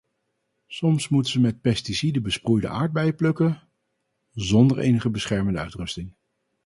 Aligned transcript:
Soms 0.67 1.09
moeten 1.09 1.31
ze 1.31 1.39
met 1.39 1.61
pesticiden 1.61 2.23
besproeide 2.23 2.67
aardbeien 2.67 3.15
plukken, 3.15 3.67
zonder 4.31 4.77
enige 4.79 5.09
beschermende 5.09 5.59
uitrusting. 5.59 6.13